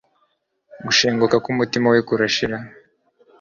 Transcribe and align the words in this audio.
Gushenguka 0.85 1.35
k'umutima 1.43 1.87
we 1.93 1.99
kurashira. 2.07 2.57